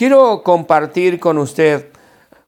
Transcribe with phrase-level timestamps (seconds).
[0.00, 1.88] Quiero compartir con usted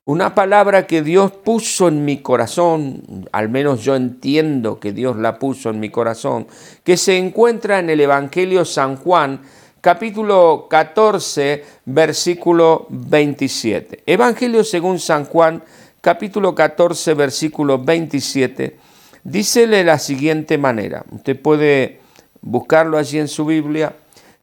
[0.06, 5.38] una palabra que Dios puso en mi corazón, al menos yo entiendo que Dios la
[5.38, 6.46] puso en mi corazón,
[6.82, 9.42] que se encuentra en el Evangelio San Juan,
[9.82, 14.04] capítulo 14, versículo 27.
[14.06, 15.62] Evangelio según San Juan,
[16.00, 18.78] capítulo 14, versículo 27,
[19.24, 21.04] dice de la siguiente manera.
[21.10, 22.00] Usted puede
[22.40, 23.94] buscarlo allí en su Biblia,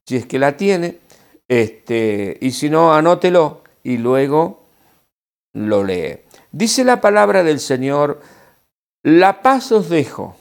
[0.06, 1.00] si es que la tiene,
[1.50, 4.62] este, y si no, anótelo y luego
[5.54, 6.20] lo lee.
[6.52, 8.22] Dice la palabra del Señor,
[9.04, 10.36] la paz os dejo,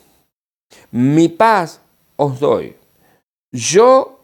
[0.91, 1.81] mi paz
[2.17, 2.77] os doy.
[3.51, 4.21] Yo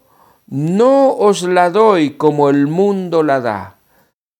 [0.47, 3.79] no os la doy como el mundo la da.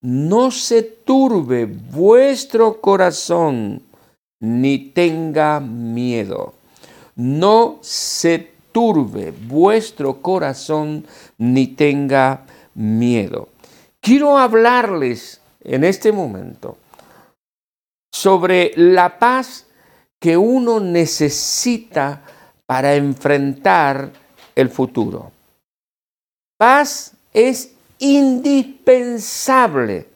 [0.01, 3.81] No se turbe vuestro corazón,
[4.39, 6.53] ni tenga miedo.
[7.15, 11.07] No se turbe vuestro corazón,
[11.37, 13.47] ni tenga miedo.
[14.01, 16.77] Quiero hablarles en este momento
[18.11, 19.67] sobre la paz
[20.19, 22.21] que uno necesita
[22.65, 24.11] para enfrentar
[24.55, 25.31] el futuro.
[26.57, 30.09] Paz es indispensable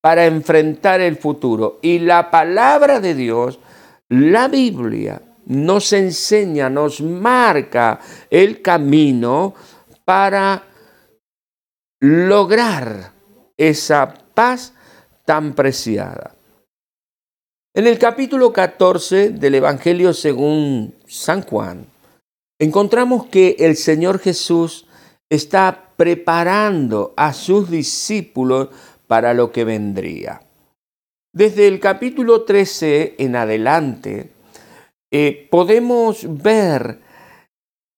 [0.00, 1.78] para enfrentar el futuro.
[1.80, 3.60] Y la palabra de Dios,
[4.08, 7.98] la Biblia, nos enseña, nos marca
[8.30, 9.54] el camino
[10.04, 10.62] para
[12.00, 13.12] lograr
[13.56, 14.72] esa paz
[15.24, 16.36] tan preciada.
[17.74, 21.84] En el capítulo 14 del Evangelio según San Juan,
[22.60, 24.86] encontramos que el Señor Jesús
[25.28, 28.68] está preparando a sus discípulos
[29.08, 30.42] para lo que vendría.
[31.32, 34.30] Desde el capítulo 13 en adelante,
[35.10, 37.00] eh, podemos ver,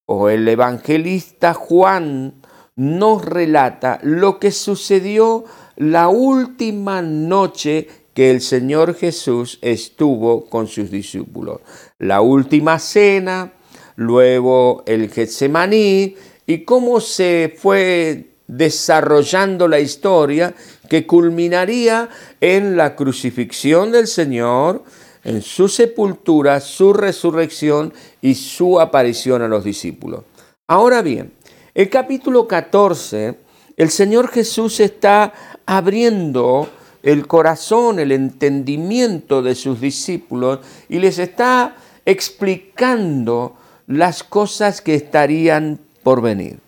[0.06, 2.42] o el evangelista Juan
[2.76, 5.44] nos relata lo que sucedió
[5.76, 11.60] la última noche que el Señor Jesús estuvo con sus discípulos.
[11.98, 13.52] La última cena,
[13.96, 16.14] luego el Getsemaní
[16.46, 20.54] y cómo se fue desarrollando la historia
[20.88, 22.08] que culminaría
[22.40, 24.84] en la crucifixión del Señor,
[25.24, 30.24] en su sepultura, su resurrección y su aparición a los discípulos.
[30.66, 31.32] Ahora bien,
[31.74, 33.38] el capítulo 14,
[33.76, 35.32] el Señor Jesús está
[35.66, 36.68] abriendo
[37.02, 43.56] el corazón, el entendimiento de sus discípulos y les está explicando
[43.86, 46.58] las cosas que estarían por venir.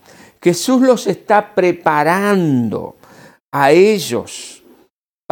[0.42, 2.96] Jesús los está preparando
[3.50, 4.53] a ellos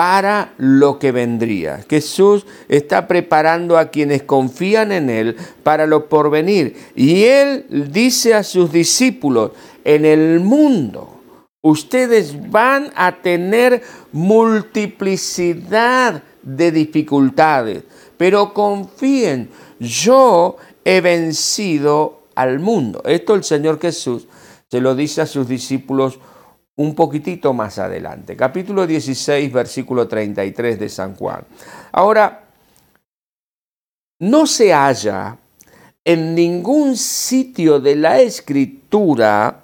[0.03, 1.85] para lo que vendría.
[1.89, 6.77] Jesús está preparando a quienes confían en Él para lo porvenir.
[6.97, 9.53] Y Él dice a sus discípulos,
[9.85, 11.21] en el mundo
[11.61, 13.81] ustedes van a tener
[14.11, 17.85] multiplicidad de dificultades,
[18.17, 23.03] pero confíen, yo he vencido al mundo.
[23.05, 24.27] Esto el Señor Jesús
[24.69, 26.19] se lo dice a sus discípulos
[26.77, 28.37] un poquitito más adelante.
[28.37, 31.45] Capítulo 16, versículo 33 de San Juan.
[31.93, 32.45] Ahora,
[34.21, 35.37] no se halla
[36.05, 39.61] en ningún sitio de la escritura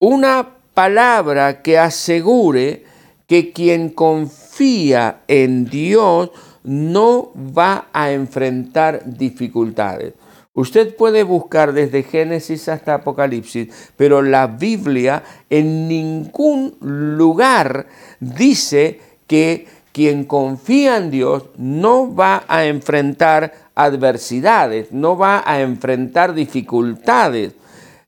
[0.00, 2.84] una palabra que asegure
[3.26, 6.30] que quien confía en Dios
[6.64, 10.14] no va a enfrentar dificultades.
[10.54, 17.86] Usted puede buscar desde Génesis hasta Apocalipsis, pero la Biblia en ningún lugar
[18.20, 26.34] dice que quien confía en Dios no va a enfrentar adversidades, no va a enfrentar
[26.34, 27.54] dificultades.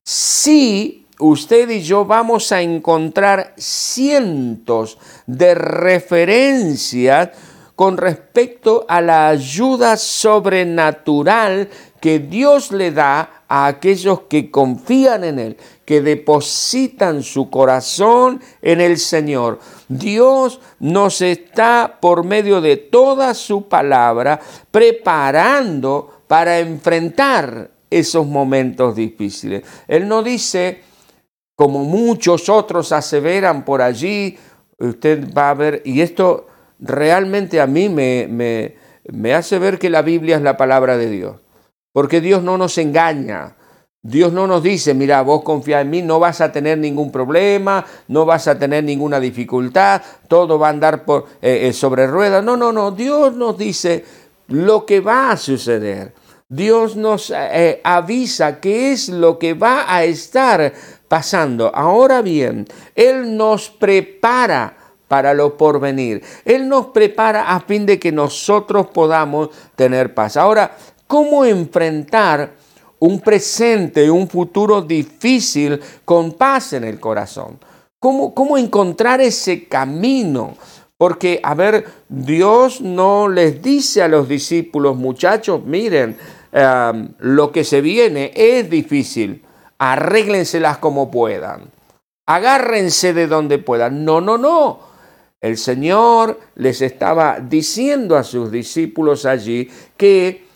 [0.02, 7.30] Sí usted y yo vamos a encontrar cientos de referencias
[7.76, 11.68] con respecto a la ayuda sobrenatural
[12.00, 18.80] que Dios le da a aquellos que confían en Él, que depositan su corazón en
[18.80, 19.58] el Señor.
[19.88, 29.62] Dios nos está, por medio de toda su palabra, preparando para enfrentar esos momentos difíciles.
[29.88, 30.82] Él no dice,
[31.56, 34.36] como muchos otros aseveran por allí,
[34.78, 36.48] usted va a ver, y esto
[36.84, 38.28] realmente a mí me,
[39.10, 41.36] me, hace ver que la Biblia es la palabra de Dios,
[41.92, 43.56] porque Dios no nos engaña.
[44.06, 47.86] Dios no nos dice, mira, vos confía en mí, no vas a tener ningún problema,
[48.08, 52.44] no vas a tener ninguna dificultad, todo va a andar por, eh, eh, sobre ruedas.
[52.44, 54.04] No, no, no, Dios nos dice
[54.48, 56.12] lo que va a suceder.
[56.50, 60.74] Dios nos eh, avisa qué es lo que va a estar
[61.08, 61.74] pasando.
[61.74, 66.22] Ahora bien, Él nos prepara para lo porvenir.
[66.44, 70.36] Él nos prepara a fin de que nosotros podamos tener paz.
[70.36, 72.52] Ahora, ¿cómo enfrentar
[72.98, 77.58] un presente, un futuro difícil con paz en el corazón?
[77.98, 80.54] ¿Cómo, cómo encontrar ese camino?
[80.96, 86.16] Porque, a ver, Dios no les dice a los discípulos, muchachos, miren,
[86.52, 89.44] em, lo que se viene es difícil,
[89.78, 91.70] arréglenselas como puedan,
[92.26, 94.04] agárrense de donde puedan.
[94.04, 94.93] No, no, no.
[95.44, 100.46] El Señor les estaba diciendo a sus discípulos allí que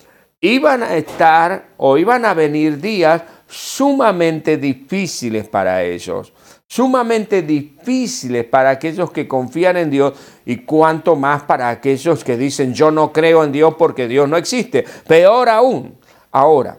[0.40, 6.32] iban a estar o iban a venir días sumamente difíciles para ellos
[6.66, 10.14] sumamente difíciles para aquellos que confían en Dios
[10.46, 14.38] y cuanto más para aquellos que dicen yo no creo en Dios porque Dios no
[14.38, 14.86] existe.
[15.06, 15.98] Peor aún,
[16.30, 16.78] ahora,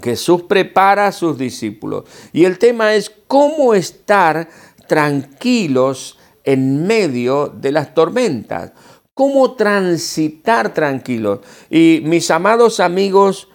[0.00, 4.48] Jesús prepara a sus discípulos y el tema es cómo estar
[4.86, 6.16] tranquilos
[6.50, 8.72] en medio de las tormentas,
[9.14, 11.40] cómo transitar tranquilos.
[11.70, 13.48] Y mis amados amigos,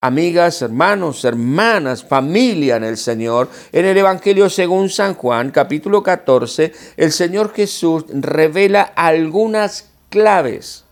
[0.00, 6.72] amigas, hermanos, hermanas, familia en el Señor, en el Evangelio según San Juan, capítulo 14,
[6.96, 10.84] el Señor Jesús revela algunas claves.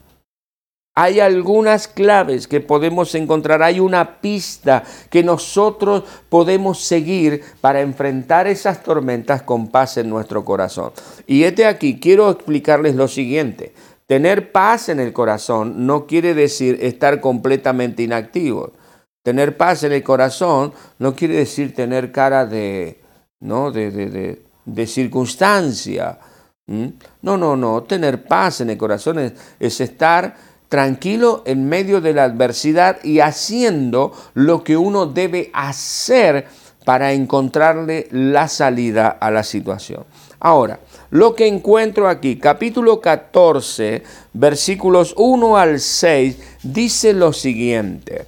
[0.99, 8.47] Hay algunas claves que podemos encontrar, hay una pista que nosotros podemos seguir para enfrentar
[8.47, 10.93] esas tormentas con paz en nuestro corazón.
[11.27, 13.75] Y este aquí, quiero explicarles lo siguiente.
[14.07, 18.73] Tener paz en el corazón no quiere decir estar completamente inactivo.
[19.23, 23.03] Tener paz en el corazón no quiere decir tener cara de,
[23.41, 23.71] ¿no?
[23.71, 26.21] de, de, circunstancia.
[26.67, 27.83] No, no, no.
[27.83, 29.19] Tener paz en el corazón
[29.59, 30.37] es, estar
[30.69, 36.47] tranquilo en medio de la adversidad y haciendo lo que uno debe hacer
[36.85, 40.05] para encontrarle la salida a la situación.
[40.39, 40.79] Ahora,
[41.11, 44.03] lo que encuentro aquí, capítulo 14,
[44.33, 48.27] versículos 1 al 6, dice lo siguiente.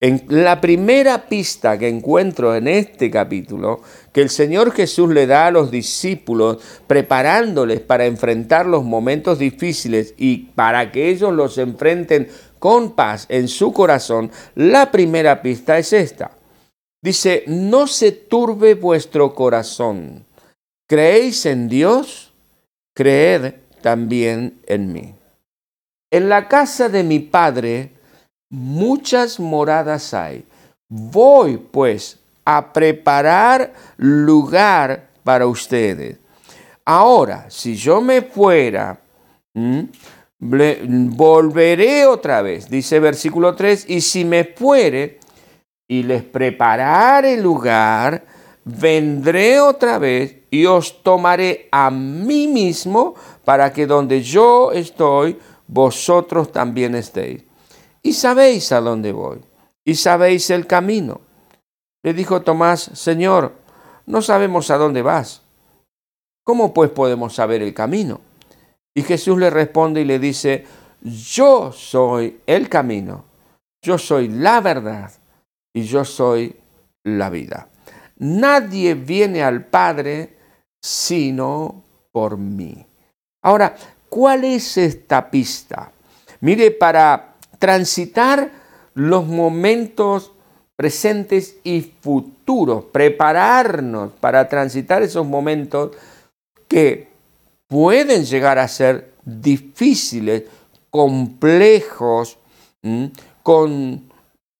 [0.00, 3.80] En la primera pista que encuentro en este capítulo,
[4.14, 10.14] que el Señor Jesús le da a los discípulos, preparándoles para enfrentar los momentos difíciles
[10.16, 12.28] y para que ellos los enfrenten
[12.60, 16.30] con paz en su corazón, la primera pista es esta.
[17.02, 20.24] Dice, no se turbe vuestro corazón.
[20.88, 22.32] ¿Creéis en Dios?
[22.94, 25.14] Creed también en mí.
[26.12, 27.90] En la casa de mi Padre
[28.48, 30.44] muchas moradas hay.
[30.88, 36.18] Voy pues a preparar lugar para ustedes.
[36.84, 39.00] Ahora, si yo me fuera,
[40.38, 45.18] volveré otra vez, dice versículo 3, y si me fuere
[45.88, 48.24] y les prepararé lugar,
[48.64, 53.14] vendré otra vez y os tomaré a mí mismo
[53.44, 57.42] para que donde yo estoy, vosotros también estéis
[58.02, 59.40] y sabéis a dónde voy,
[59.82, 61.22] y sabéis el camino.
[62.04, 63.54] Le dijo Tomás, Señor,
[64.04, 65.42] no sabemos a dónde vas.
[66.44, 68.20] ¿Cómo pues podemos saber el camino?
[68.94, 70.66] Y Jesús le responde y le dice,
[71.00, 73.24] yo soy el camino,
[73.82, 75.10] yo soy la verdad
[75.72, 76.54] y yo soy
[77.04, 77.68] la vida.
[78.18, 80.36] Nadie viene al Padre
[80.82, 82.86] sino por mí.
[83.42, 83.74] Ahora,
[84.10, 85.90] ¿cuál es esta pista?
[86.40, 88.50] Mire, para transitar
[88.92, 90.33] los momentos
[90.76, 95.92] presentes y futuros, prepararnos para transitar esos momentos
[96.68, 97.08] que
[97.68, 100.44] pueden llegar a ser difíciles,
[100.90, 102.38] complejos,
[103.42, 104.02] con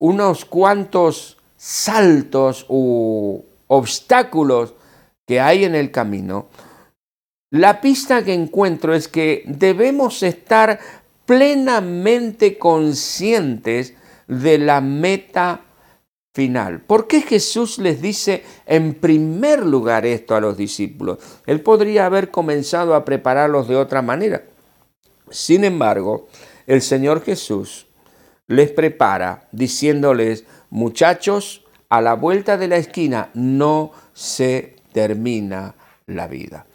[0.01, 4.75] unos cuantos saltos u obstáculos
[5.27, 6.49] que hay en el camino,
[7.51, 10.81] la pista que encuentro es que debemos estar
[11.25, 13.95] plenamente conscientes
[14.27, 15.61] de la meta
[16.35, 16.81] final.
[16.81, 21.19] ¿Por qué Jesús les dice en primer lugar esto a los discípulos?
[21.47, 24.43] Él podría haber comenzado a prepararlos de otra manera.
[25.31, 26.27] Sin embargo,
[26.67, 27.87] el Señor Jesús
[28.49, 35.77] les prepara diciéndoles, muchachos, a la vuelta de la esquina no se termina
[36.07, 36.67] la vida.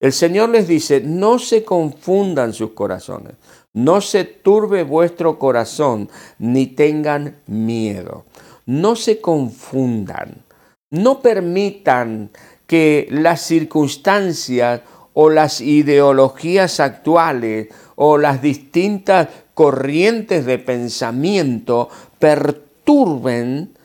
[0.00, 3.34] El Señor les dice, no se confundan sus corazones.
[3.72, 8.26] No se turbe vuestro corazón, ni tengan miedo.
[8.66, 10.44] No se confundan.
[10.90, 12.30] No permitan
[12.66, 14.82] que las circunstancias
[15.14, 21.88] o las ideologías actuales o las distintas corrientes de pensamiento
[22.18, 23.76] perturben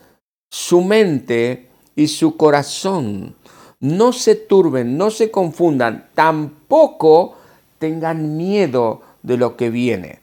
[0.49, 3.35] su mente y su corazón.
[3.79, 7.35] No se turben, no se confundan, tampoco
[7.79, 10.19] tengan miedo de lo que viene.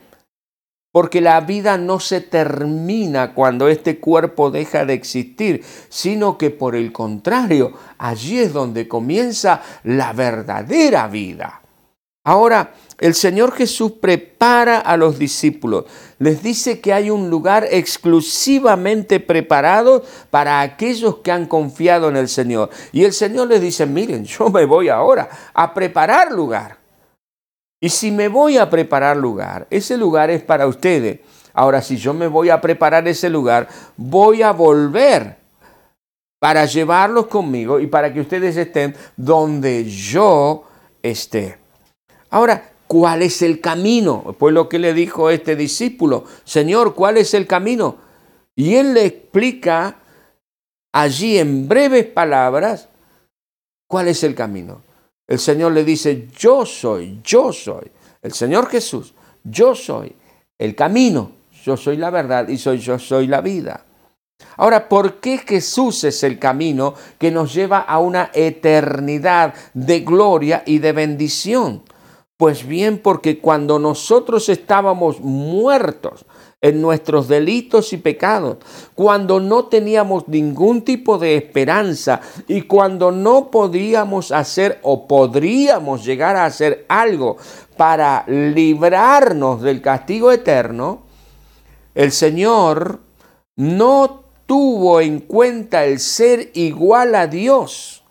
[0.95, 6.77] Porque la vida no se termina cuando este cuerpo deja de existir, sino que por
[6.77, 11.63] el contrario, allí es donde comienza la verdadera vida.
[12.23, 15.87] Ahora, el Señor Jesús prepara a los discípulos.
[16.21, 22.29] Les dice que hay un lugar exclusivamente preparado para aquellos que han confiado en el
[22.29, 22.71] Señor.
[22.93, 26.84] Y el Señor les dice, miren, yo me voy ahora a preparar lugar.
[27.85, 31.21] Y si me voy a preparar lugar, ese lugar es para ustedes.
[31.53, 35.37] Ahora, si yo me voy a preparar ese lugar, voy a volver
[36.39, 40.65] para llevarlos conmigo y para que ustedes estén donde yo
[41.03, 41.59] esté.
[42.31, 44.35] Ahora, ¿cuál es el camino?
[44.39, 47.99] Pues lo que le dijo este discípulo, Señor, ¿cuál es el camino?
[48.57, 49.97] Y él le explica
[50.91, 52.89] allí en breves palabras
[53.87, 54.84] cuál es el camino.
[55.27, 57.91] El Señor le dice, yo soy, yo soy,
[58.23, 60.15] el Señor Jesús, yo soy
[60.59, 61.33] el camino,
[61.65, 63.85] yo soy la verdad y soy yo soy la vida.
[64.57, 70.63] Ahora, ¿por qué Jesús es el camino que nos lleva a una eternidad de gloria
[70.67, 71.83] y de bendición?
[72.37, 76.25] Pues bien, porque cuando nosotros estábamos muertos
[76.65, 78.57] en nuestros delitos y pecados,
[78.95, 86.37] cuando no teníamos ningún tipo de esperanza y cuando no podíamos hacer o podríamos llegar
[86.37, 87.37] a hacer algo
[87.77, 91.03] para librarnos del castigo eterno,
[91.95, 93.01] el Señor
[93.57, 98.04] no tuvo en cuenta el ser igual a Dios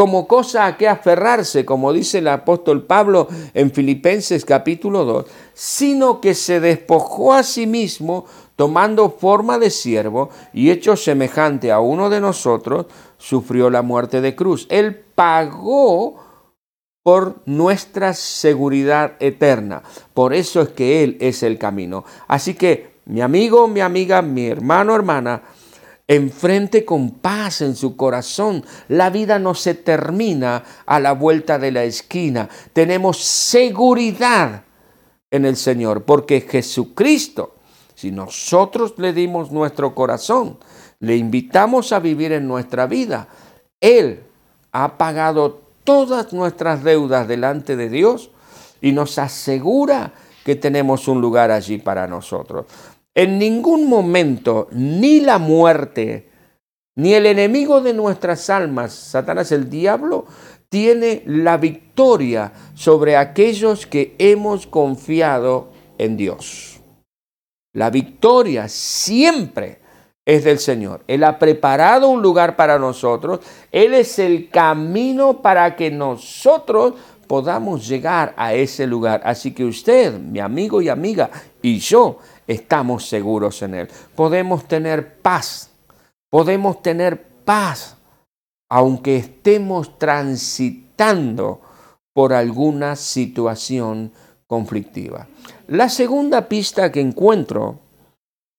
[0.00, 6.22] como cosa a que aferrarse, como dice el apóstol Pablo en Filipenses capítulo 2, sino
[6.22, 8.24] que se despojó a sí mismo
[8.56, 12.86] tomando forma de siervo y hecho semejante a uno de nosotros,
[13.18, 14.66] sufrió la muerte de cruz.
[14.70, 16.16] Él pagó
[17.02, 19.82] por nuestra seguridad eterna.
[20.14, 22.06] Por eso es que Él es el camino.
[22.26, 25.42] Así que, mi amigo, mi amiga, mi hermano, hermana,
[26.10, 28.64] enfrente con paz en su corazón.
[28.88, 32.48] La vida no se termina a la vuelta de la esquina.
[32.72, 34.64] Tenemos seguridad
[35.30, 37.54] en el Señor, porque Jesucristo,
[37.94, 40.58] si nosotros le dimos nuestro corazón,
[40.98, 43.28] le invitamos a vivir en nuestra vida,
[43.80, 44.24] Él
[44.72, 48.32] ha pagado todas nuestras deudas delante de Dios
[48.80, 50.12] y nos asegura
[50.44, 52.66] que tenemos un lugar allí para nosotros.
[53.14, 56.28] En ningún momento ni la muerte,
[56.96, 60.26] ni el enemigo de nuestras almas, Satanás el diablo,
[60.68, 66.80] tiene la victoria sobre aquellos que hemos confiado en Dios.
[67.72, 69.80] La victoria siempre
[70.24, 71.02] es del Señor.
[71.08, 73.40] Él ha preparado un lugar para nosotros.
[73.72, 76.94] Él es el camino para que nosotros
[77.26, 79.20] podamos llegar a ese lugar.
[79.24, 81.30] Así que usted, mi amigo y amiga,
[81.62, 82.18] y yo
[82.50, 83.88] estamos seguros en Él.
[84.16, 85.70] Podemos tener paz,
[86.28, 87.96] podemos tener paz,
[88.68, 91.60] aunque estemos transitando
[92.12, 94.12] por alguna situación
[94.48, 95.28] conflictiva.
[95.68, 97.78] La segunda pista que encuentro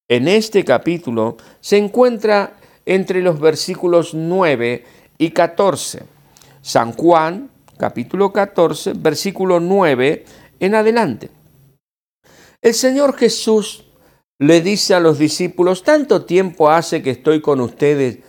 [0.07, 2.53] en este capítulo se encuentra
[2.86, 4.86] entre los versículos 9
[5.17, 6.03] y 14.
[6.62, 10.25] San Juan, capítulo 14, versículo 9
[10.62, 11.40] en adelante.
[12.62, 13.86] El Señor Jesús
[14.38, 18.20] le dice a los discípulos, tanto tiempo hace que estoy con ustedes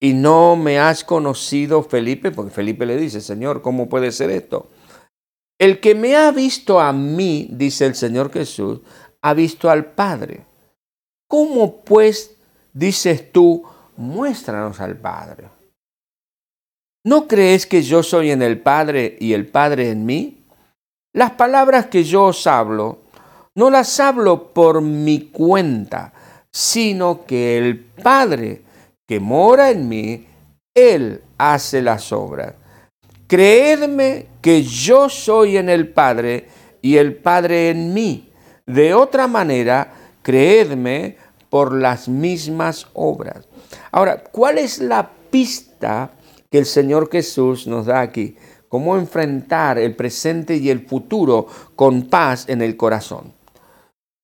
[0.00, 4.70] y no me has conocido, Felipe, porque Felipe le dice, Señor, ¿cómo puede ser esto?
[5.58, 8.80] El que me ha visto a mí, dice el Señor Jesús,
[9.22, 10.46] ha visto al Padre.
[11.28, 12.36] ¿Cómo pues
[12.72, 13.64] dices tú,
[13.96, 15.48] muéstranos al Padre?
[17.04, 20.44] ¿No crees que yo soy en el Padre y el Padre en mí?
[21.12, 23.05] Las palabras que yo os hablo,
[23.56, 26.12] no las hablo por mi cuenta,
[26.52, 28.62] sino que el Padre
[29.06, 30.26] que mora en mí,
[30.74, 32.54] Él hace las obras.
[33.26, 36.48] Creedme que yo soy en el Padre
[36.82, 38.30] y el Padre en mí.
[38.66, 41.16] De otra manera, creedme
[41.48, 43.48] por las mismas obras.
[43.90, 46.10] Ahora, ¿cuál es la pista
[46.50, 48.36] que el Señor Jesús nos da aquí?
[48.68, 51.46] ¿Cómo enfrentar el presente y el futuro
[51.76, 53.35] con paz en el corazón?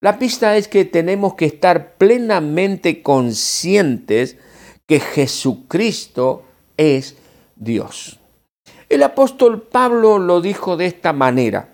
[0.02, 4.36] La pista es que tenemos que estar plenamente conscientes
[4.84, 6.42] que Jesucristo
[6.76, 7.14] es
[7.54, 8.18] Dios.
[8.88, 11.68] El apóstol Pablo lo dijo de esta manera,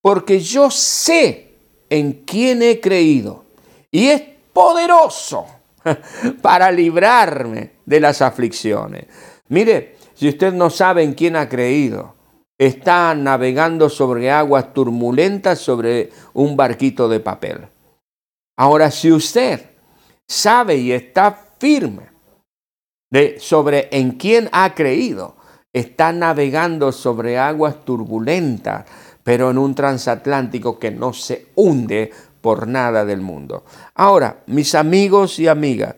[0.00, 1.56] porque yo sé
[1.90, 3.44] en quien he creído
[3.90, 4.22] y es
[4.54, 5.44] poderoso
[6.40, 9.08] para librarme de las aflicciones.
[9.48, 12.14] Mire, si usted no sabe en quién ha creído,
[12.58, 17.68] está navegando sobre aguas turbulentas sobre un barquito de papel.
[18.56, 19.70] Ahora, si usted
[20.26, 22.10] sabe y está firme
[23.38, 25.36] sobre en quién ha creído,
[25.72, 28.84] está navegando sobre aguas turbulentas,
[29.22, 32.10] pero en un transatlántico que no se hunde
[32.40, 33.64] por nada del mundo.
[33.94, 35.94] Ahora, mis amigos y amigas,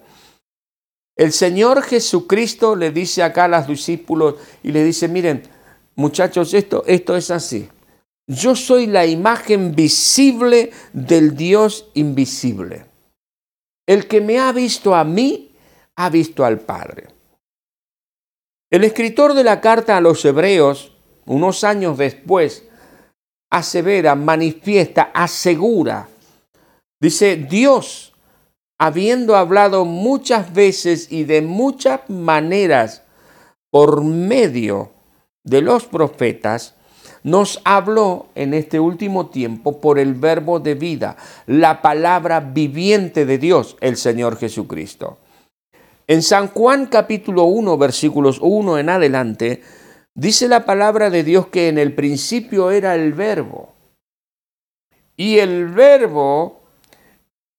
[1.16, 5.42] el Señor Jesucristo le dice acá a los discípulos y le dice, miren,
[5.94, 7.68] muchachos, esto, esto es así.
[8.26, 12.86] Yo soy la imagen visible del Dios invisible.
[13.86, 15.56] El que me ha visto a mí,
[15.96, 17.08] ha visto al Padre.
[18.70, 22.64] El escritor de la carta a los hebreos, unos años después,
[23.50, 26.08] asevera, manifiesta, asegura,
[27.00, 28.14] dice, Dios,
[28.78, 33.02] habiendo hablado muchas veces y de muchas maneras
[33.70, 34.92] por medio
[35.50, 36.74] de los profetas,
[37.22, 41.16] nos habló en este último tiempo por el verbo de vida,
[41.46, 45.18] la palabra viviente de Dios, el Señor Jesucristo.
[46.06, 49.62] En San Juan capítulo 1, versículos 1 en adelante,
[50.14, 53.70] dice la palabra de Dios que en el principio era el verbo.
[55.16, 56.62] Y el verbo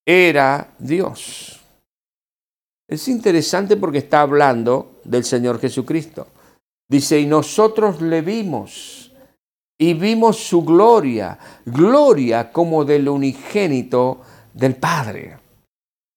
[0.05, 1.59] era Dios.
[2.87, 6.27] Es interesante porque está hablando del Señor Jesucristo.
[6.91, 9.13] Dice, y nosotros le vimos
[9.77, 14.19] y vimos su gloria, gloria como del unigénito
[14.53, 15.37] del Padre.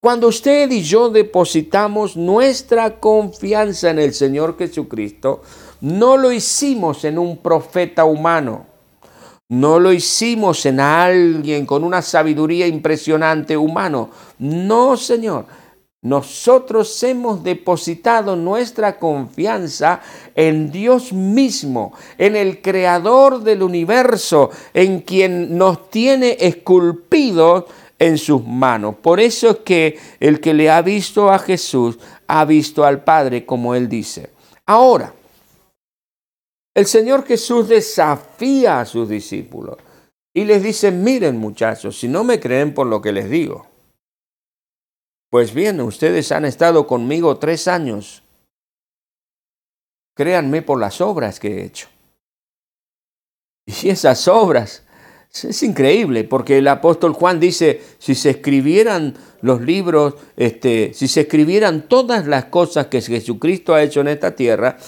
[0.03, 5.43] Cuando usted y yo depositamos nuestra confianza en el Señor Jesucristo,
[5.81, 8.67] no lo hicimos en un profeta humano,
[9.51, 14.11] no lo hicimos en alguien con una sabiduría impresionante humano.
[14.41, 15.47] No, Señor
[16.05, 20.03] nosotros hemos depositado nuestra confianza
[20.35, 27.65] en Dios mismo, en el creador del universo, en quien nos tiene esculpidos
[27.99, 28.97] en sus manos.
[28.97, 33.47] Por eso es que el que le ha visto a Jesús ha visto al Padre,
[33.47, 34.29] como él dice.
[34.67, 35.15] Ahora,
[36.75, 39.79] el Señor Jesús desafía a sus discípulos
[40.35, 43.74] y les dice, miren muchachos, si no me creen por lo que les digo,
[45.35, 48.23] pues bien, ustedes han estado conmigo tres años.
[50.15, 51.89] Créanme por las obras que he hecho.
[53.67, 54.85] Y esas obras,
[55.33, 61.23] es increíble, porque el apóstol Juan dice, si se escribieran los libros, este, si se
[61.23, 64.79] escribieran todas las cosas que Jesucristo ha hecho en esta tierra,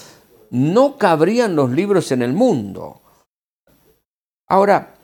[0.49, 3.01] no cabrían los libros en el mundo.
[4.47, 4.95] Ahora,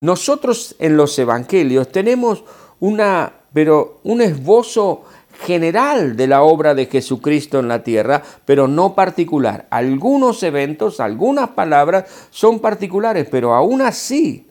[0.00, 2.44] nosotros en los evangelios tenemos
[2.80, 5.04] una pero un esbozo
[5.40, 9.66] general de la obra de Jesucristo en la tierra, pero no particular.
[9.70, 14.46] Algunos eventos, algunas palabras son particulares, pero aún así,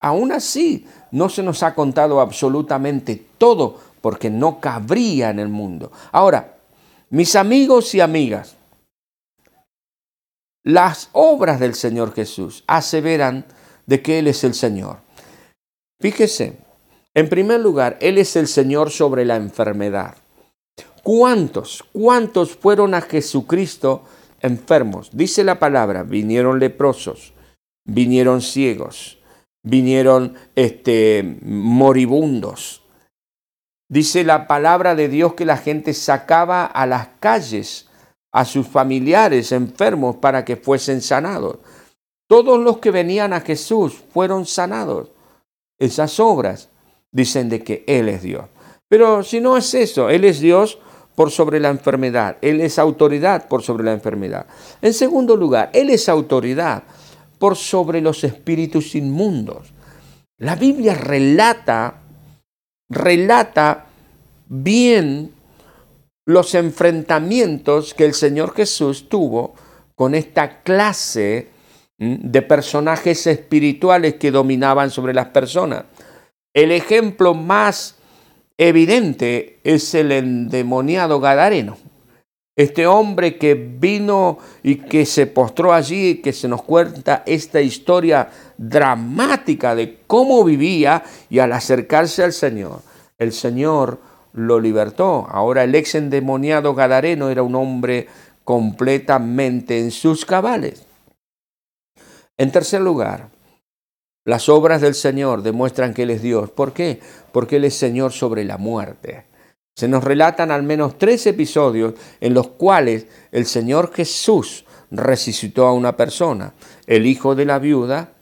[0.00, 5.90] aún así, no se nos ha contado absolutamente todo porque no cabría en el mundo.
[6.12, 6.56] Ahora,
[7.10, 8.56] mis amigos y amigas,
[10.62, 13.46] las obras del Señor Jesús aseveran
[13.86, 14.98] de que Él es el Señor.
[16.00, 16.58] Fíjese,
[17.14, 20.16] en primer lugar, Él es el Señor sobre la enfermedad.
[21.04, 24.02] ¿Cuántos, cuántos fueron a Jesucristo
[24.40, 25.10] enfermos?
[25.12, 27.34] Dice la palabra, vinieron leprosos,
[27.84, 29.18] vinieron ciegos,
[29.62, 32.82] vinieron este, moribundos.
[33.88, 37.88] Dice la palabra de Dios que la gente sacaba a las calles
[38.32, 41.58] a sus familiares enfermos para que fuesen sanados.
[42.28, 45.10] Todos los que venían a Jesús fueron sanados.
[45.78, 46.70] Esas obras
[47.14, 48.44] dicen de que Él es Dios.
[48.88, 50.78] Pero si no es eso, Él es Dios
[51.14, 54.46] por sobre la enfermedad, Él es autoridad por sobre la enfermedad.
[54.82, 56.82] En segundo lugar, Él es autoridad
[57.38, 59.72] por sobre los espíritus inmundos.
[60.38, 62.02] La Biblia relata,
[62.90, 63.86] relata
[64.48, 65.32] bien
[66.26, 69.54] los enfrentamientos que el Señor Jesús tuvo
[69.94, 71.48] con esta clase
[71.98, 75.84] de personajes espirituales que dominaban sobre las personas.
[76.54, 77.96] El ejemplo más
[78.58, 81.76] evidente es el endemoniado Gadareno.
[82.56, 88.30] Este hombre que vino y que se postró allí, que se nos cuenta esta historia
[88.56, 92.82] dramática de cómo vivía y al acercarse al Señor,
[93.18, 93.98] el Señor
[94.32, 95.26] lo libertó.
[95.28, 98.06] Ahora el ex endemoniado Gadareno era un hombre
[98.44, 100.86] completamente en sus cabales.
[102.36, 103.33] En tercer lugar,
[104.24, 106.50] Las obras del Señor demuestran que Él es Dios.
[106.50, 107.00] ¿Por qué?
[107.32, 109.26] Porque Él es Señor sobre la muerte.
[109.76, 115.72] Se nos relatan al menos tres episodios en los cuales el Señor Jesús resucitó a
[115.72, 116.54] una persona,
[116.86, 118.12] el hijo de la viuda,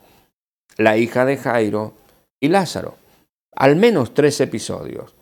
[0.77, 1.93] la hija de Jairo
[2.39, 2.95] y Lázaro.
[3.55, 5.13] Al menos tres episodios.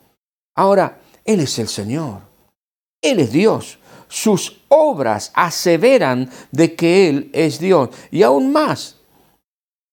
[0.55, 2.21] Ahora, Él es el Señor.
[3.01, 3.77] Él es Dios.
[4.07, 7.89] Sus obras aseveran de que Él es Dios.
[8.09, 9.00] Y aún más,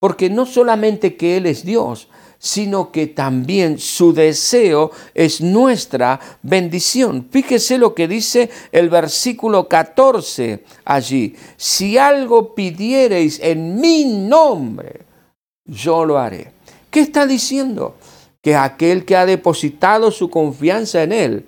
[0.00, 2.08] porque no solamente que Él es Dios,
[2.38, 7.26] sino que también su deseo es nuestra bendición.
[7.30, 11.34] Fíjese lo que dice el versículo 14 allí.
[11.56, 15.00] Si algo pidiereis en mi nombre,
[15.64, 16.52] yo lo haré.
[16.90, 17.96] ¿Qué está diciendo?
[18.40, 21.46] Que aquel que ha depositado su confianza en Él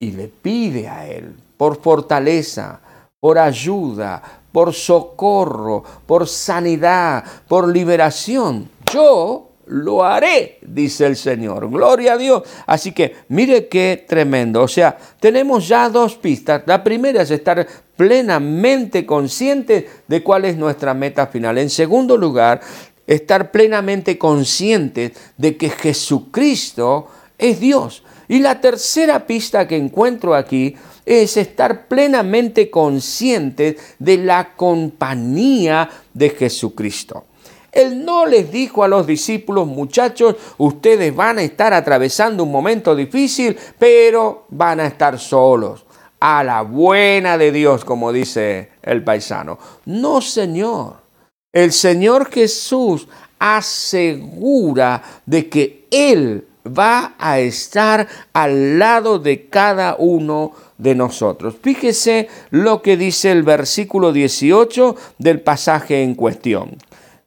[0.00, 2.80] y le pide a Él por fortaleza,
[3.20, 8.68] por ayuda, por socorro, por sanidad, por liberación.
[8.92, 11.70] Yo lo haré, dice el Señor.
[11.70, 12.42] Gloria a Dios.
[12.66, 14.62] Así que mire qué tremendo.
[14.62, 16.62] O sea, tenemos ya dos pistas.
[16.66, 21.58] La primera es estar plenamente consciente de cuál es nuestra meta final.
[21.58, 22.60] En segundo lugar,
[23.06, 27.08] estar plenamente consciente de que Jesucristo
[27.42, 28.02] es Dios.
[28.28, 30.74] Y la tercera pista que encuentro aquí
[31.04, 37.26] es estar plenamente consciente de la compañía de Jesucristo.
[37.72, 42.94] Él no les dijo a los discípulos, muchachos, ustedes van a estar atravesando un momento
[42.94, 45.84] difícil, pero van a estar solos.
[46.20, 49.58] A la buena de Dios, como dice el paisano.
[49.86, 51.02] No, Señor.
[51.52, 60.52] El Señor Jesús asegura de que Él va a estar al lado de cada uno
[60.78, 61.56] de nosotros.
[61.60, 66.76] Fíjese lo que dice el versículo 18 del pasaje en cuestión.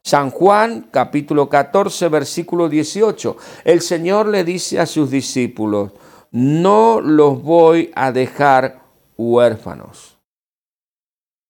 [0.04, 3.38] San Juan capítulo 14 versículo 18.
[3.64, 5.92] El Señor le dice a sus discípulos,
[6.32, 8.82] no los voy a dejar
[9.18, 10.18] huérfanos.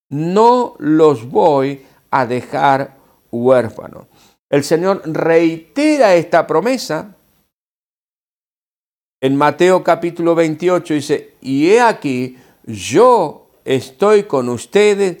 [0.08, 2.96] No los voy a dejar
[3.32, 4.06] huérfanos.
[4.48, 7.15] El Señor reitera esta promesa
[9.20, 15.18] en Mateo capítulo 28 dice, y he aquí, yo estoy con ustedes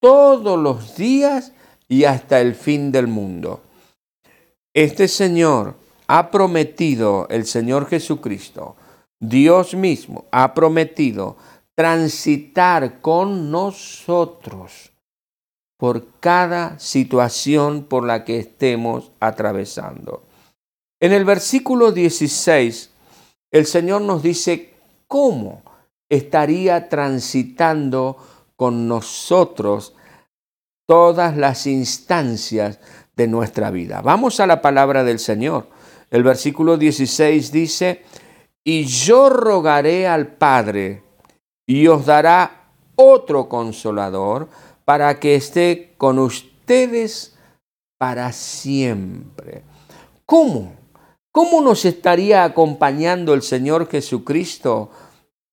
[0.00, 1.52] todos los días
[1.88, 3.62] y hasta el fin del mundo.
[4.74, 5.74] Este Señor
[6.06, 8.76] ha prometido, el Señor Jesucristo,
[9.20, 11.36] Dios mismo ha prometido
[11.74, 14.92] transitar con nosotros
[15.76, 20.24] por cada situación por la que estemos atravesando.
[21.00, 22.90] En el versículo 16,
[23.50, 24.74] el Señor nos dice
[25.06, 25.62] cómo
[26.08, 28.16] estaría transitando
[28.56, 29.94] con nosotros
[30.86, 32.80] todas las instancias
[33.16, 34.00] de nuestra vida.
[34.00, 35.68] Vamos a la palabra del Señor.
[36.10, 38.02] El versículo 16 dice,
[38.64, 41.02] y yo rogaré al Padre
[41.66, 44.48] y os dará otro consolador
[44.84, 47.36] para que esté con ustedes
[47.98, 49.62] para siempre.
[50.24, 50.77] ¿Cómo?
[51.38, 54.90] ¿Cómo nos estaría acompañando el Señor Jesucristo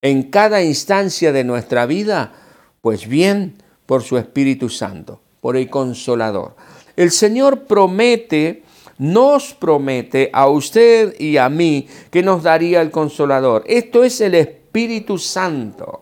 [0.02, 2.34] en cada instancia de nuestra vida?
[2.82, 6.56] Pues bien, por su Espíritu Santo por el consolador.
[6.95, 8.63] El Señor promete,
[8.98, 13.63] nos promete a usted y a mí que nos daría el consolador.
[13.67, 16.02] Esto es el Espíritu Santo.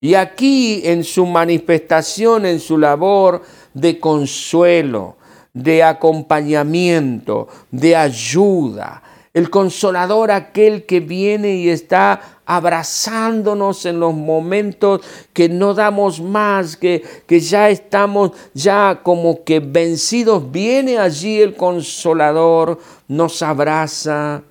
[0.00, 3.40] Y aquí en su manifestación, en su labor
[3.72, 5.16] de consuelo,
[5.54, 9.00] de acompañamiento, de ayuda,
[9.34, 15.00] el consolador, aquel que viene y está abrazándonos en los momentos
[15.32, 20.50] que no damos más, que, que ya estamos ya como que vencidos.
[20.52, 24.42] Viene allí el consolador, nos abraza,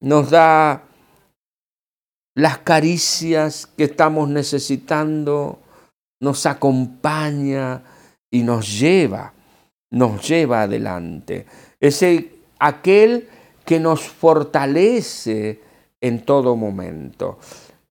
[0.00, 0.84] nos da
[2.36, 5.58] las caricias que estamos necesitando,
[6.20, 7.82] nos acompaña
[8.30, 9.32] y nos lleva,
[9.90, 11.46] nos lleva adelante.
[11.80, 12.04] Es
[12.60, 13.28] aquel
[13.68, 15.60] que nos fortalece
[16.00, 17.38] en todo momento.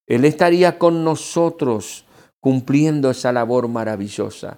[0.07, 2.03] Él estaría con nosotros
[2.39, 4.57] cumpliendo esa labor maravillosa.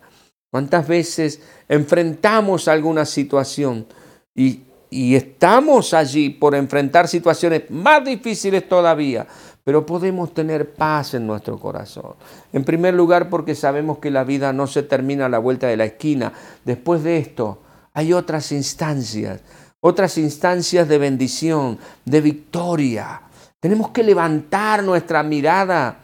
[0.49, 3.85] ¿Cuántas veces enfrentamos alguna situación
[4.33, 9.27] y, y, estamos allí por enfrentar situaciones más difíciles todavía,
[9.65, 12.13] pero podemos tener paz en nuestro corazón?
[12.53, 15.75] En primer lugar porque sabemos que la vida no se termina a la vuelta de
[15.75, 16.31] la esquina.
[16.63, 17.59] Después de esto
[17.93, 19.41] hay otras instancias
[19.81, 23.21] otras instancias de bendición, de victoria.
[23.59, 25.99] Tenemos que levantar nuestra mirada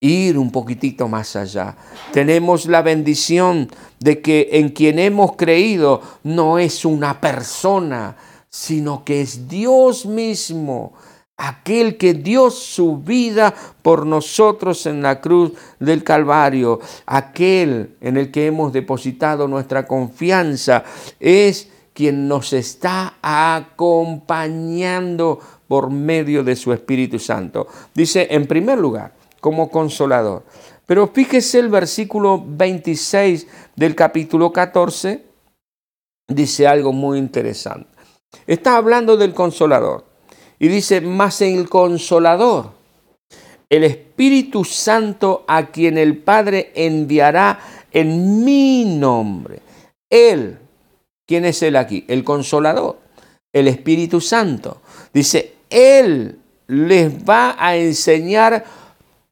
[0.00, 1.76] ir un poquitito más allá.
[2.12, 3.68] Tenemos la bendición
[3.98, 8.16] de que en quien hemos creído no es una persona,
[8.48, 10.92] sino que es Dios mismo,
[11.36, 18.30] aquel que dio su vida por nosotros en la cruz del Calvario, aquel en el
[18.30, 20.84] que hemos depositado nuestra confianza,
[21.18, 27.66] es quien nos está acompañando por medio de su Espíritu Santo.
[27.92, 30.44] Dice, en primer lugar, como consolador.
[30.86, 35.24] Pero fíjese el versículo 26 del capítulo 14,
[36.28, 37.90] dice algo muy interesante.
[38.46, 40.04] Está hablando del consolador
[40.60, 42.74] y dice, más el consolador,
[43.68, 47.58] el Espíritu Santo a quien el Padre enviará
[47.90, 49.62] en mi nombre.
[50.08, 50.60] Él,
[51.28, 52.04] ¿quién es Él aquí?
[52.08, 52.98] El consolador,
[53.52, 54.80] el Espíritu Santo.
[55.12, 58.64] Dice, Él les va a enseñar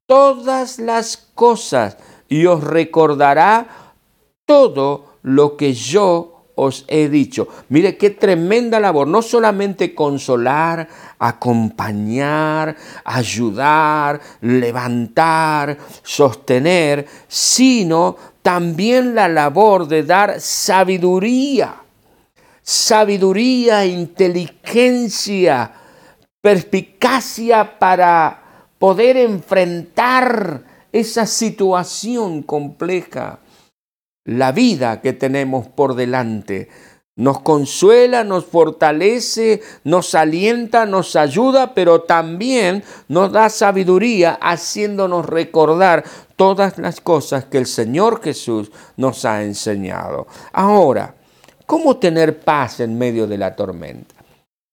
[0.06, 1.96] todas las cosas
[2.28, 3.94] y os recordará
[4.44, 7.48] todo lo que yo os he dicho.
[7.68, 19.88] Mire qué tremenda labor, no solamente consolar, acompañar, ayudar, levantar, sostener, sino también la labor
[19.88, 21.82] de dar sabiduría,
[22.66, 25.70] sabiduría, inteligencia,
[26.42, 28.42] perspicacia para
[28.81, 33.38] poder enfrentar esa situación compleja,
[34.24, 36.68] la vida que tenemos por delante.
[37.14, 46.05] Nos consuela, nos fortalece, nos alienta, nos ayuda, pero también nos da sabiduría haciéndonos recordar
[46.35, 50.26] todas las cosas que el Señor Jesús nos ha enseñado.
[50.52, 51.15] Ahora,
[51.66, 54.14] ¿cómo tener paz en medio de la tormenta?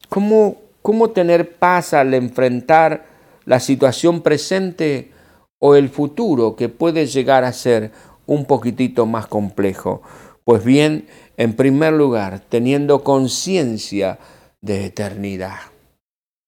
[0.10, 3.06] ¿Cómo, cómo tener paz al enfrentar
[3.45, 5.12] la situación presente
[5.60, 7.91] o el futuro que puede llegar a ser
[8.25, 10.01] un poquitito más complejo.
[10.43, 14.19] Pues bien, en primer lugar, teniendo conciencia
[14.62, 15.60] de eternidad.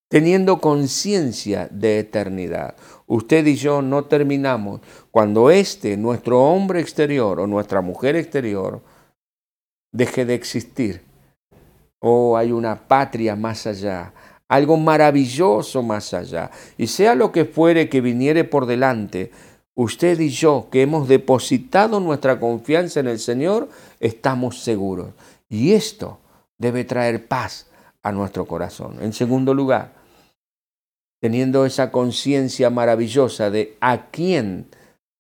[0.10, 2.76] Teniendo conciencia de eternidad.
[3.08, 4.82] Usted y yo no terminamos
[5.12, 8.82] cuando este, nuestro hombre exterior o nuestra mujer exterior,
[9.96, 11.02] deje de existir.
[12.00, 14.14] Oh, hay una patria más allá
[14.48, 16.52] algo maravilloso más allá.
[16.78, 19.32] Y sea lo que fuere que viniere por delante,
[19.74, 25.10] usted y yo que hemos depositado nuestra confianza en el Señor, estamos seguros.
[25.50, 26.20] Y esto
[26.58, 27.68] debe traer paz
[28.04, 28.98] a nuestro corazón.
[29.02, 29.94] En segundo lugar,
[31.20, 34.68] teniendo esa conciencia maravillosa de a quién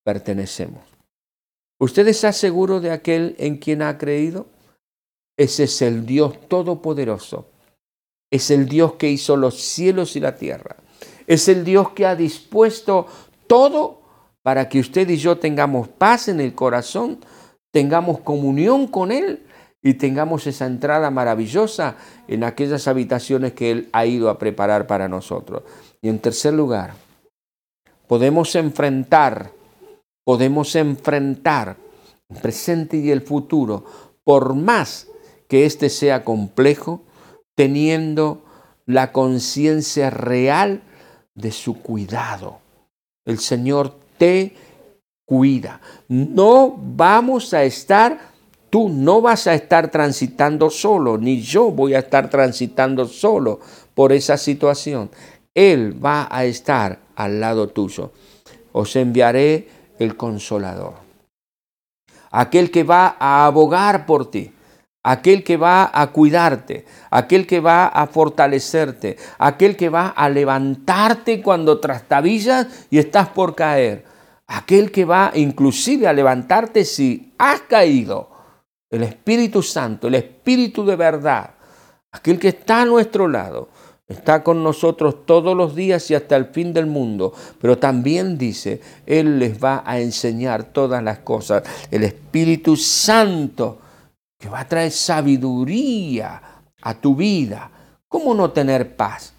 [0.04, 0.84] pertenecemos.
[1.80, 4.46] ¿Usted está seguro de aquel en quien ha creído?
[5.38, 7.50] Ese es el Dios Todopoderoso
[8.36, 10.78] es el Dios que hizo los cielos y la tierra.
[11.28, 13.08] Es el Dios que ha dispuesto
[13.48, 14.02] todo
[14.42, 17.20] para que usted y yo tengamos paz en el corazón,
[17.72, 19.44] tengamos comunión con Él
[19.82, 21.96] y tengamos esa entrada maravillosa
[22.28, 25.64] en aquellas habitaciones que Él ha ido a preparar para nosotros.
[26.02, 26.94] Y en tercer lugar,
[28.08, 29.52] podemos enfrentar,
[30.24, 31.78] podemos enfrentar
[32.30, 33.86] el presente y el futuro,
[34.24, 35.08] por más
[35.48, 37.02] que éste sea complejo,
[37.56, 38.44] teniendo
[38.86, 40.84] la conciencia real
[41.34, 42.60] de su cuidado.
[43.26, 44.56] El Señor te
[45.26, 45.82] cuida.
[46.08, 48.20] No vamos a estar,
[48.70, 53.60] tú no vas a estar transitando solo, ni yo voy a estar transitando solo
[53.94, 55.10] por esa situación.
[55.54, 58.12] Él va a estar al lado tuyo.
[58.72, 60.94] Os enviaré el consolador.
[62.30, 64.52] Aquel que va a abogar por ti
[65.06, 71.44] aquel que va a cuidarte, aquel que va a fortalecerte, aquel que va a levantarte
[71.44, 74.04] cuando trastabillas y estás por caer,
[74.48, 78.32] aquel que va inclusive a levantarte si has caído.
[78.90, 81.52] El Espíritu Santo, el Espíritu de verdad,
[82.12, 83.70] aquel que está a nuestro lado,
[84.08, 88.82] está con nosotros todos los días y hasta el fin del mundo, pero también dice,
[89.06, 91.62] Él les va a enseñar todas las cosas.
[91.92, 93.85] El Espíritu Santo
[94.46, 96.40] que va a traer sabiduría
[96.84, 97.72] a tu vida.
[98.08, 99.34] ¿Cómo no tener paz?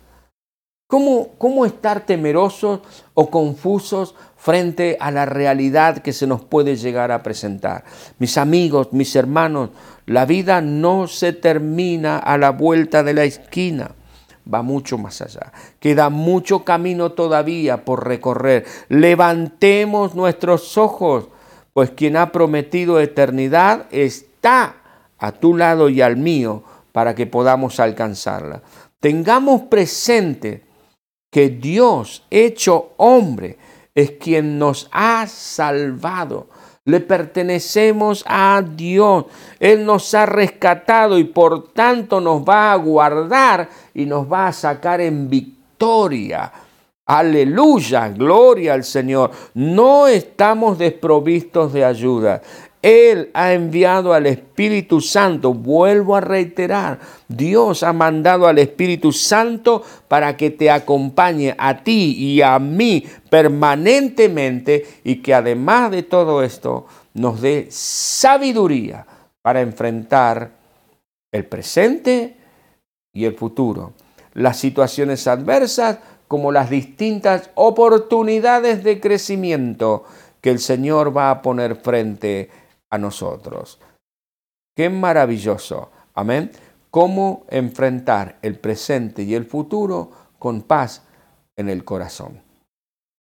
[0.88, 2.80] ¿Cómo, ¿Cómo estar temerosos
[3.14, 7.84] o confusos frente a la realidad que se nos puede llegar a presentar?
[8.18, 9.70] Mis amigos, mis hermanos,
[10.06, 13.92] la vida no se termina a la vuelta de la esquina
[14.52, 15.52] va mucho más allá.
[15.80, 18.64] Queda mucho camino todavía por recorrer.
[18.88, 21.28] Levantemos nuestros ojos,
[21.72, 24.76] pues quien ha prometido eternidad está
[25.18, 28.62] a tu lado y al mío para que podamos alcanzarla.
[29.00, 30.64] Tengamos presente
[31.30, 33.58] que Dios hecho hombre
[33.94, 36.48] es quien nos ha salvado.
[36.84, 39.26] Le pertenecemos a Dios.
[39.58, 44.52] Él nos ha rescatado y por tanto nos va a guardar y nos va a
[44.52, 46.52] sacar en victoria.
[47.06, 49.30] Aleluya, gloria al Señor.
[49.54, 52.42] No estamos desprovistos de ayuda.
[52.82, 55.52] Él ha enviado al Espíritu Santo.
[55.54, 62.14] Vuelvo a reiterar, Dios ha mandado al Espíritu Santo para que te acompañe a ti
[62.16, 69.06] y a mí permanentemente y que además de todo esto nos dé sabiduría
[69.42, 70.52] para enfrentar
[71.32, 72.36] el presente
[73.12, 73.94] y el futuro,
[74.34, 80.04] las situaciones adversas como las distintas oportunidades de crecimiento
[80.40, 82.50] que el Señor va a poner frente
[82.98, 83.80] nosotros.
[84.74, 85.90] Qué maravilloso.
[86.14, 86.50] Amén.
[86.90, 91.02] Cómo enfrentar el presente y el futuro con paz
[91.56, 92.45] en el corazón.